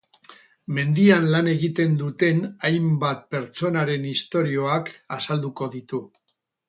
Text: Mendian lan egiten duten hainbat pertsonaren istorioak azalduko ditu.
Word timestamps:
Mendian 0.77 1.27
lan 1.33 1.49
egiten 1.51 1.93
duten 1.99 2.41
hainbat 2.69 3.21
pertsonaren 3.35 4.09
istorioak 4.13 4.91
azalduko 5.19 5.69
ditu. 5.77 6.01